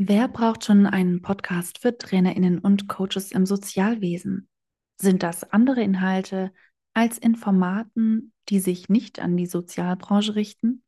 Wer 0.00 0.28
braucht 0.28 0.64
schon 0.64 0.86
einen 0.86 1.22
Podcast 1.22 1.80
für 1.80 1.98
Trainerinnen 1.98 2.60
und 2.60 2.88
Coaches 2.88 3.32
im 3.32 3.46
Sozialwesen? 3.46 4.48
Sind 4.96 5.24
das 5.24 5.42
andere 5.50 5.82
Inhalte 5.82 6.52
als 6.94 7.18
in 7.18 7.34
Formaten, 7.34 8.32
die 8.48 8.60
sich 8.60 8.88
nicht 8.88 9.18
an 9.18 9.36
die 9.36 9.46
Sozialbranche 9.46 10.36
richten? 10.36 10.84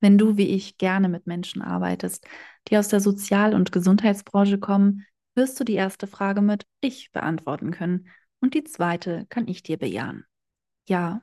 Wenn 0.00 0.18
du 0.18 0.36
wie 0.36 0.48
ich 0.48 0.78
gerne 0.78 1.08
mit 1.08 1.28
Menschen 1.28 1.62
arbeitest, 1.62 2.26
die 2.66 2.76
aus 2.76 2.88
der 2.88 2.98
Sozial- 2.98 3.54
und 3.54 3.70
Gesundheitsbranche 3.70 4.58
kommen, 4.58 5.06
wirst 5.36 5.60
du 5.60 5.62
die 5.62 5.74
erste 5.74 6.08
Frage 6.08 6.42
mit 6.42 6.66
Ich 6.80 7.12
beantworten 7.12 7.70
können 7.70 8.08
und 8.40 8.54
die 8.54 8.64
zweite 8.64 9.26
kann 9.28 9.46
ich 9.46 9.62
dir 9.62 9.76
bejahen. 9.76 10.24
Ja, 10.88 11.22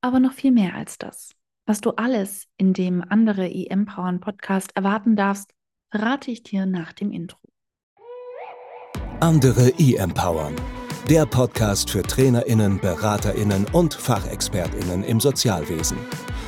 aber 0.00 0.18
noch 0.18 0.32
viel 0.32 0.50
mehr 0.50 0.74
als 0.74 0.98
das. 0.98 1.30
Was 1.64 1.80
du 1.80 1.90
alles 1.90 2.48
in 2.56 2.72
dem 2.72 3.04
andere 3.08 3.48
EM-Powern 3.48 4.18
Podcast 4.18 4.74
erwarten 4.74 5.14
darfst, 5.14 5.52
verrate 5.90 6.30
ich 6.30 6.42
dir 6.42 6.66
nach 6.66 6.92
dem 6.92 7.12
Intro. 7.12 7.38
Andere 9.20 9.70
E-Empowern. 9.78 10.54
Der 11.08 11.24
Podcast 11.24 11.90
für 11.90 12.02
TrainerInnen, 12.02 12.78
BeraterInnen 12.80 13.66
und 13.72 13.94
FachexpertInnen 13.94 15.02
im 15.02 15.20
Sozialwesen. 15.20 15.96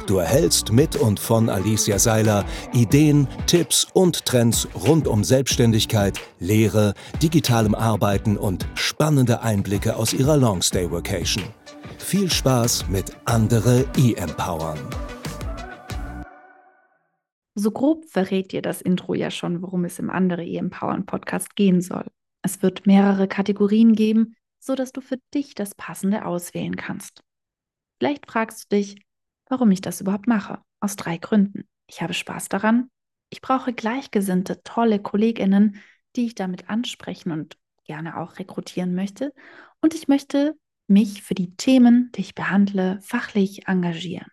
Du 0.07 0.19
erhältst 0.19 0.73
mit 0.73 0.97
und 0.97 1.19
von 1.19 1.49
Alicia 1.49 1.99
Seiler 1.99 2.45
Ideen, 2.73 3.27
Tipps 3.47 3.87
und 3.93 4.27
Trends 4.27 4.69
rund 4.75 5.09
um 5.09 5.25
Selbstständigkeit, 5.25 6.21
Lehre, 6.39 6.95
digitalem 7.23 7.75
Arbeiten 7.75 8.37
und 8.37 8.67
spannende 8.75 9.43
Einblicke 9.43 9.97
aus 9.97 10.13
ihrer 10.13 10.37
Longstay 10.37 10.91
Vacation. 10.91 11.45
Viel 11.99 12.31
Spaß 12.31 12.89
mit 12.89 13.17
Andere 13.25 13.87
E-Empowern. 13.97 14.79
So 17.61 17.73
grob 17.73 18.07
verrät 18.07 18.53
dir 18.53 18.63
das 18.63 18.81
Intro 18.81 19.13
ja 19.13 19.31
schon, 19.31 19.61
worum 19.61 19.85
es 19.85 19.99
im 19.99 20.09
andere 20.09 20.43
E-Empowern 20.43 21.05
Podcast 21.05 21.57
gehen 21.57 21.83
soll. 21.83 22.07
Es 22.41 22.63
wird 22.63 22.87
mehrere 22.87 23.29
Kategorien 23.29 23.93
geben, 23.93 24.35
so 24.59 24.75
dass 24.75 24.93
du 24.93 25.03
für 25.03 25.19
dich 25.35 25.55
das 25.55 25.75
passende 25.75 26.25
auswählen 26.25 26.77
kannst. 26.77 27.23
Vielleicht 27.99 28.31
fragst 28.31 28.73
du 28.73 28.77
dich, 28.77 29.05
warum 29.51 29.71
ich 29.73 29.83
das 29.83 30.01
überhaupt 30.01 30.27
mache. 30.27 30.63
Aus 30.81 30.97
drei 30.97 31.19
Gründen. 31.19 31.69
Ich 31.87 32.01
habe 32.01 32.15
Spaß 32.15 32.49
daran, 32.49 32.89
ich 33.29 33.43
brauche 33.43 33.75
gleichgesinnte, 33.75 34.63
tolle 34.63 34.99
Kolleginnen, 34.99 35.83
die 36.17 36.25
ich 36.25 36.35
damit 36.35 36.71
ansprechen 36.71 37.31
und 37.31 37.59
gerne 37.85 38.17
auch 38.17 38.39
rekrutieren 38.39 38.95
möchte. 38.95 39.35
Und 39.83 39.93
ich 39.93 40.09
möchte 40.09 40.57
mich 40.87 41.23
für 41.23 41.35
die 41.35 41.55
Themen, 41.57 42.11
die 42.15 42.23
ich 42.23 42.35
behandle, 42.35 43.03
fachlich 43.03 43.69
engagieren. 43.69 44.29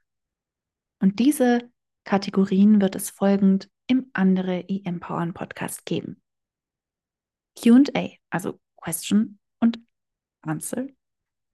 Und 1.02 1.20
diese 1.20 1.70
Kategorien 2.08 2.80
wird 2.80 2.95
es 2.95 3.09
folgend 3.09 3.69
im 3.86 4.09
andere 4.13 4.61
E-Empowern 4.61 5.33
Podcast 5.33 5.86
geben. 5.86 6.22
QA, 7.61 8.11
also 8.30 8.61
Question 8.77 9.39
und 9.59 9.81
Answer. 10.41 10.88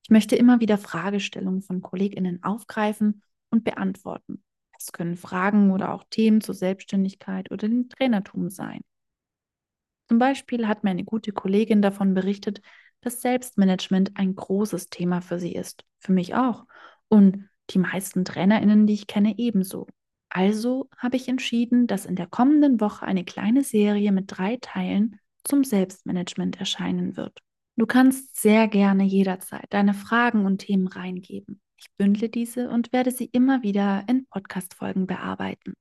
Ich 0.03 0.11
möchte 0.11 0.35
immer 0.35 0.59
wieder 0.59 0.77
Fragestellungen 0.77 1.63
von 1.63 1.81
KollegInnen 1.81 2.43
aufgreifen 2.43 3.23
und 3.49 3.63
beantworten. 3.63 4.43
Es 4.77 4.91
können 4.91 5.15
Fragen 5.15 5.71
oder 5.71 5.91
auch 5.91 6.03
Themen 6.11 6.39
zur 6.39 6.53
Selbstständigkeit 6.53 7.49
oder 7.49 7.67
dem 7.67 7.89
Trainertum 7.89 8.51
sein. 8.51 8.81
Zum 10.07 10.19
Beispiel 10.19 10.67
hat 10.67 10.83
mir 10.83 10.91
eine 10.91 11.03
gute 11.03 11.31
Kollegin 11.31 11.81
davon 11.81 12.13
berichtet, 12.13 12.61
dass 13.01 13.23
Selbstmanagement 13.23 14.17
ein 14.17 14.35
großes 14.35 14.91
Thema 14.91 15.21
für 15.21 15.39
sie 15.39 15.55
ist. 15.55 15.83
Für 15.97 16.11
mich 16.11 16.35
auch. 16.35 16.67
Und 17.07 17.49
die 17.71 17.79
meisten 17.79 18.23
TrainerInnen, 18.23 18.85
die 18.85 18.93
ich 18.93 19.07
kenne, 19.07 19.33
ebenso. 19.39 19.88
Also 20.35 20.89
habe 20.97 21.15
ich 21.15 21.27
entschieden, 21.27 21.85
dass 21.85 22.07
in 22.07 22.15
der 22.15 22.25
kommenden 22.25 22.81
Woche 22.81 23.05
eine 23.05 23.23
kleine 23.23 23.63
Serie 23.63 24.11
mit 24.11 24.25
drei 24.27 24.57
Teilen 24.59 25.19
zum 25.43 25.63
Selbstmanagement 25.63 26.59
erscheinen 26.59 27.15
wird. 27.15 27.37
Du 27.75 27.85
kannst 27.85 28.41
sehr 28.41 28.67
gerne 28.67 29.03
jederzeit 29.03 29.67
deine 29.69 29.93
Fragen 29.93 30.47
und 30.47 30.57
Themen 30.57 30.87
reingeben. 30.87 31.61
Ich 31.77 31.85
bündle 31.97 32.29
diese 32.29 32.72
und 32.72 32.91
werde 32.91 33.11
sie 33.11 33.25
immer 33.25 33.61
wieder 33.61 34.05
in 34.07 34.25
Podcast-Folgen 34.25 35.05
bearbeiten. 35.05 35.75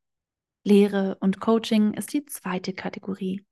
Lehre 0.65 1.17
und 1.21 1.41
Coaching 1.41 1.95
ist 1.95 2.13
die 2.13 2.27
zweite 2.27 2.75
Kategorie. 2.75 3.47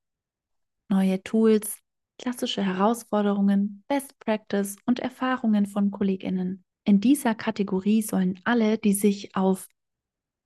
Neue 0.90 1.22
Tools, 1.22 1.78
klassische 2.18 2.62
Herausforderungen, 2.62 3.84
Best 3.88 4.18
Practice 4.18 4.76
und 4.84 5.00
Erfahrungen 5.00 5.64
von 5.64 5.90
KollegInnen. 5.90 6.62
In 6.84 7.00
dieser 7.00 7.34
Kategorie 7.34 8.02
sollen 8.02 8.38
alle, 8.44 8.76
die 8.76 8.92
sich 8.92 9.34
auf 9.34 9.66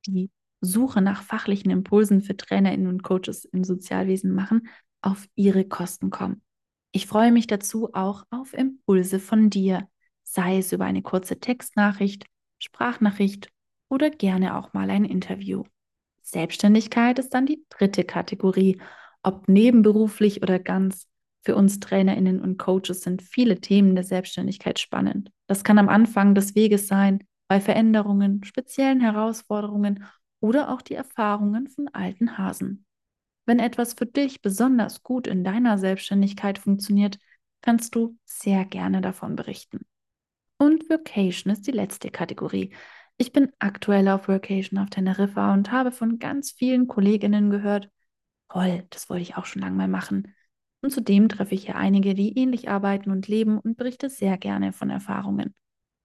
die 0.07 0.31
Suche 0.65 1.01
nach 1.01 1.23
fachlichen 1.23 1.71
Impulsen 1.71 2.23
für 2.23 2.37
TrainerInnen 2.37 2.87
und 2.87 3.03
Coaches 3.03 3.45
im 3.45 3.65
Sozialwesen 3.65 4.35
machen, 4.35 4.69
auf 5.03 5.27
ihre 5.35 5.65
Kosten 5.65 6.11
kommen. 6.11 6.43
Ich 6.93 7.07
freue 7.07 7.33
mich 7.33 7.47
dazu 7.47 7.91
auch 7.93 8.25
auf 8.31 8.55
Impulse 8.55 9.19
von 9.19 9.51
dir, 9.51 9.89
sei 10.23 10.59
es 10.59 10.73
über 10.73 10.85
eine 10.85 11.03
kurze 11.03 11.41
Textnachricht, 11.41 12.27
Sprachnachricht 12.59 13.49
oder 13.89 14.11
gerne 14.11 14.57
auch 14.57 14.73
mal 14.73 14.91
ein 14.91 15.05
Interview. 15.05 15.65
Selbstständigkeit 16.23 17.19
ist 17.19 17.35
dann 17.35 17.47
die 17.47 17.65
dritte 17.69 18.05
Kategorie. 18.05 18.81
Ob 19.23 19.49
nebenberuflich 19.49 20.43
oder 20.43 20.59
ganz, 20.59 21.07
für 21.43 21.57
uns 21.57 21.79
Trainerinnen 21.81 22.41
und 22.41 22.59
Coaches 22.59 23.03
sind 23.03 23.23
viele 23.23 23.61
Themen 23.61 23.95
der 23.95 24.05
Selbstständigkeit 24.05 24.79
spannend. 24.79 25.31
Das 25.47 25.63
kann 25.63 25.79
am 25.79 25.91
Anfang 25.91 26.35
des 26.35 26.55
Weges 26.55 26.89
sein, 26.89 27.25
bei 27.49 27.61
Veränderungen, 27.61 28.43
speziellen 28.45 29.01
Herausforderungen 29.01 30.05
oder 30.45 30.69
auch 30.69 30.83
die 30.83 30.95
Erfahrungen 30.95 31.69
von 31.69 31.89
alten 31.89 32.37
Hasen. 32.37 32.85
Wenn 33.47 33.59
etwas 33.59 33.95
für 33.95 34.05
dich 34.05 34.43
besonders 34.43 35.03
gut 35.03 35.27
in 35.27 35.43
deiner 35.43 35.79
Selbstständigkeit 35.79 36.59
funktioniert, 36.59 37.19
kannst 37.63 37.95
du 37.95 38.19
sehr 38.27 38.67
gerne 38.67 39.01
davon 39.01 39.37
berichten. 39.37 39.87
Und 40.59 40.91
Vacation 40.91 41.51
ist 41.51 41.67
die 41.67 41.73
letzte 41.73 42.11
Kategorie. 42.11 42.75
Ich 43.17 43.33
bin 43.33 43.53
aktuell 43.59 44.07
auf 44.09 44.29
Vacation 44.29 44.79
auf 44.79 44.91
Teneriffa 44.91 45.55
und 45.55 45.73
habe 45.73 45.93
von 45.93 46.19
ganz 46.19 46.53
vielen 46.53 46.89
Kolleginnen 46.89 47.49
gehört, 47.49 47.89
toll, 48.51 48.87
das 48.91 49.09
wollte 49.09 49.23
ich 49.23 49.39
auch 49.39 49.47
schon 49.47 49.63
lange 49.63 49.77
mal 49.77 49.89
machen. 49.89 50.35
Und 50.83 50.91
zudem 50.91 51.31
treffe 51.31 51.55
ich 51.55 51.65
hier 51.65 51.77
einige, 51.77 52.13
die 52.13 52.39
ähnlich 52.39 52.69
arbeiten 52.69 53.11
und 53.11 53.29
leben 53.29 53.59
und 53.59 53.79
berichte 53.79 54.11
sehr 54.11 54.37
gerne 54.37 54.75
von 54.75 54.91
Erfahrungen. 54.91 55.55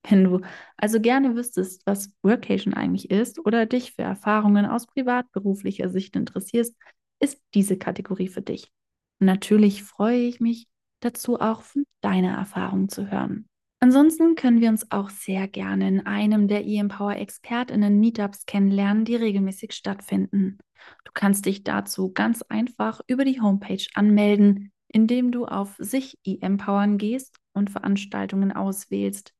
Wenn 0.07 0.23
du 0.23 0.41
also 0.77 0.99
gerne 0.99 1.35
wüsstest, 1.35 1.81
was 1.85 2.11
Workation 2.23 2.73
eigentlich 2.73 3.09
ist 3.11 3.39
oder 3.45 3.65
dich 3.65 3.93
für 3.93 4.03
Erfahrungen 4.03 4.65
aus 4.65 4.87
privat-beruflicher 4.87 5.89
Sicht 5.89 6.15
interessierst, 6.15 6.75
ist 7.19 7.41
diese 7.53 7.77
Kategorie 7.77 8.29
für 8.29 8.41
dich. 8.41 8.71
Natürlich 9.19 9.83
freue 9.83 10.19
ich 10.19 10.39
mich 10.39 10.67
dazu 11.01 11.39
auch 11.39 11.61
von 11.61 11.85
deiner 12.01 12.37
Erfahrung 12.37 12.89
zu 12.89 13.11
hören. 13.11 13.47
Ansonsten 13.81 14.35
können 14.35 14.59
wir 14.59 14.69
uns 14.69 14.91
auch 14.91 15.09
sehr 15.09 15.47
gerne 15.47 15.87
in 15.87 16.05
einem 16.05 16.49
der 16.49 16.65
eMpower 16.65 17.15
Expertinnen 17.15 17.99
Meetups 17.99 18.45
kennenlernen, 18.45 19.05
die 19.05 19.15
regelmäßig 19.15 19.71
stattfinden. 19.71 20.57
Du 21.05 21.11
kannst 21.13 21.45
dich 21.45 21.63
dazu 21.63 22.11
ganz 22.11 22.41
einfach 22.41 22.99
über 23.07 23.23
die 23.23 23.39
Homepage 23.39 23.85
anmelden, 23.93 24.71
indem 24.89 25.31
du 25.31 25.45
auf 25.45 25.75
sich 25.77 26.17
eMpowern 26.25 26.97
gehst 26.97 27.37
und 27.53 27.69
Veranstaltungen 27.69 28.51
auswählst. 28.51 29.33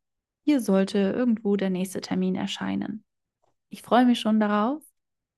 Hier 0.49 0.61
sollte 0.61 0.97
irgendwo 0.97 1.57
der 1.57 1.69
nächste 1.69 2.01
Termin 2.01 2.33
erscheinen. 2.33 3.05
Ich 3.69 3.83
freue 3.83 4.03
mich 4.03 4.19
schon 4.19 4.39
darauf, 4.39 4.81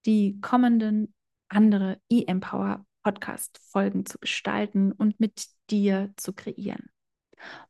die 0.05 0.39
kommenden 0.39 1.13
andere 1.49 1.99
E-Empower 2.09 2.85
Podcast-Folgen 3.03 4.05
zu 4.05 4.19
gestalten 4.19 4.94
und 4.94 5.19
mit 5.19 5.47
dir 5.69 6.13
zu 6.16 6.31
kreieren. 6.31 6.89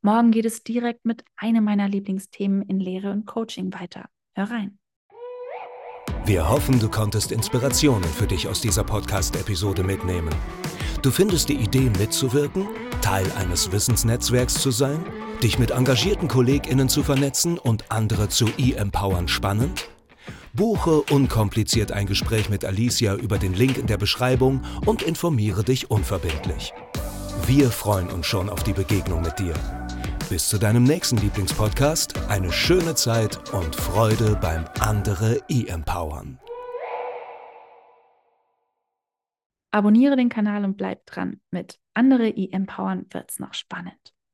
Morgen 0.04 0.30
geht 0.30 0.46
es 0.46 0.64
direkt 0.64 1.04
mit 1.04 1.26
einem 1.36 1.64
meiner 1.64 1.90
Lieblingsthemen 1.90 2.62
in 2.62 2.80
Lehre 2.80 3.12
und 3.12 3.26
Coaching 3.26 3.74
weiter. 3.74 4.06
Hör 4.36 4.52
rein. 4.52 4.78
Wir 6.26 6.48
hoffen, 6.48 6.80
du 6.80 6.90
konntest 6.90 7.32
Inspirationen 7.32 8.04
für 8.04 8.28
dich 8.28 8.48
aus 8.48 8.62
dieser 8.62 8.84
Podcast-Episode 8.84 9.82
mitnehmen. 9.82 10.36
Du 11.02 11.10
findest 11.10 11.50
die 11.50 11.56
Idee 11.56 11.90
mitzuwirken, 11.98 12.68
Teil 13.02 13.26
eines 13.36 13.72
Wissensnetzwerks 13.72 14.54
zu 14.54 14.70
sein? 14.70 15.04
Dich 15.42 15.58
mit 15.58 15.72
engagierten 15.72 16.28
KollegInnen 16.28 16.90
zu 16.90 17.02
vernetzen 17.02 17.58
und 17.58 17.92
andere 17.92 18.30
zu 18.30 18.46
e-empowern 18.60 19.28
spannend? 19.28 19.90
Buche 20.54 21.02
unkompliziert 21.02 21.92
ein 21.92 22.06
Gespräch 22.06 22.50
mit 22.50 22.66
Alicia 22.66 23.16
über 23.16 23.40
den 23.40 23.56
Link 23.56 23.80
in 23.80 23.88
der 23.88 23.98
Beschreibung 23.98 24.62
und 24.86 25.02
informiere 25.02 25.64
dich 25.64 25.90
unverbindlich. 25.90 26.72
Wir 27.48 27.72
freuen 27.72 28.10
uns 28.10 28.28
schon 28.28 28.48
auf 28.48 28.62
die 28.62 28.74
Begegnung 28.74 29.24
mit 29.24 29.40
dir. 29.40 29.56
Bis 30.30 30.50
zu 30.50 30.60
deinem 30.60 30.84
nächsten 30.84 31.18
Lieblingspodcast, 31.18 32.14
eine 32.30 32.52
schöne 32.52 32.94
Zeit 32.94 33.52
und 33.54 33.76
Freude 33.76 34.38
beim 34.40 34.66
andere 34.80 35.40
e-empowern. 35.50 36.38
Abonniere 39.72 40.16
den 40.16 40.30
Kanal 40.30 40.66
und 40.66 40.78
bleib 40.78 41.06
dran. 41.06 41.42
Mit 41.50 41.80
andere 41.94 42.28
e-empowern 42.30 43.06
wird's 43.10 43.40
noch 43.40 43.54
spannend. 43.54 44.14